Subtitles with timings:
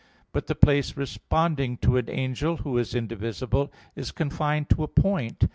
[0.31, 5.47] But the place responding to an angel, who is indivisible, is confined to a point.